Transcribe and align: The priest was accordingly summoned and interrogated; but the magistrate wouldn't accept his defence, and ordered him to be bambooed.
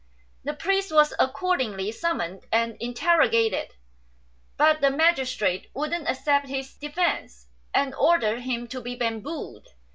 The 0.43 0.55
priest 0.55 0.91
was 0.91 1.13
accordingly 1.19 1.91
summoned 1.91 2.47
and 2.51 2.75
interrogated; 2.79 3.75
but 4.57 4.81
the 4.81 4.89
magistrate 4.89 5.69
wouldn't 5.75 6.09
accept 6.09 6.47
his 6.47 6.73
defence, 6.73 7.49
and 7.71 7.93
ordered 7.93 8.39
him 8.39 8.67
to 8.69 8.81
be 8.81 8.95
bambooed. 8.95 9.67